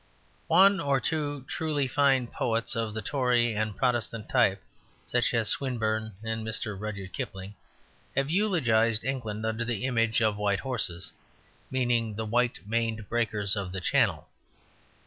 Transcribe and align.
One 0.47 0.79
or 0.79 0.99
two 0.99 1.43
truly 1.47 1.87
fine 1.87 2.25
poets 2.25 2.75
of 2.75 2.95
the 2.95 3.03
Tory 3.03 3.53
and 3.53 3.77
Protestant 3.77 4.29
type, 4.29 4.59
such 5.05 5.31
as 5.31 5.49
Swinburne 5.49 6.13
and 6.23 6.43
Mr. 6.43 6.75
Rudyard 6.75 7.13
Kipling, 7.13 7.53
have 8.17 8.31
eulogized 8.31 9.03
England 9.03 9.45
under 9.45 9.63
the 9.63 9.85
image 9.85 10.19
of 10.19 10.37
white 10.37 10.61
horses, 10.61 11.11
meaning 11.69 12.15
the 12.15 12.25
white 12.25 12.65
maned 12.65 13.09
breakers 13.09 13.55
of 13.55 13.71
the 13.71 13.79
Channel. 13.81 14.27